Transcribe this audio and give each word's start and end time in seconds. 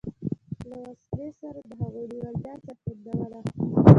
له 0.69 0.75
وسلې 0.89 1.27
سره 1.39 1.59
د 1.67 1.69
هغوی 1.79 2.03
لېوالتیا 2.11 2.55
څرګندوله. 2.67 3.39